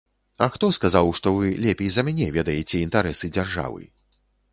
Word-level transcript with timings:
А 0.43 0.45
хто 0.53 0.69
сказаў, 0.77 1.11
што 1.19 1.33
вы 1.35 1.51
лепей 1.65 1.91
за 1.97 2.05
мяне 2.07 2.27
ведаеце 2.37 2.81
інтарэсы 2.87 3.31
дзяржавы? 3.37 3.83